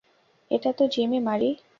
[0.51, 1.49] এটাতো জিমি মারি।